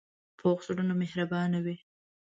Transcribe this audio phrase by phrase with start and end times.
[0.39, 1.75] پوخ زړونه مهربانه وي